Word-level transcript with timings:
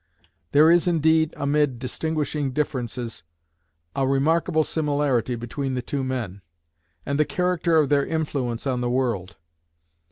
There 0.51 0.71
is 0.71 0.87
indeed, 0.87 1.31
amid 1.37 1.77
distinguishing 1.77 2.53
differences, 2.53 3.21
a 3.95 4.07
remarkable 4.07 4.63
similarity 4.63 5.35
between 5.35 5.75
the 5.75 5.83
two 5.83 6.03
men, 6.03 6.41
and 7.05 7.19
the 7.19 7.23
character 7.23 7.77
of 7.77 7.89
their 7.89 8.07
influence 8.07 8.65
on 8.65 8.81
the 8.81 8.89
world. 8.89 9.35